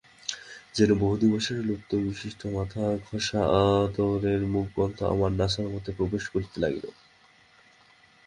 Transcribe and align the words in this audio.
যেন 0.75 0.89
বহুদিবসের 0.99 1.59
লুপ্তাবশিষ্ট 1.65 2.41
মাথাঘষা 2.55 3.41
ও 3.49 3.61
আতরের 3.79 4.41
মৃদু 4.45 4.71
গন্ধ 4.75 4.97
আমার 5.13 5.31
নাসার 5.39 5.67
মধ্যে 5.73 5.91
প্রবেশ 5.97 6.23
করিতে 6.27 6.57
লাগিল। 6.59 6.85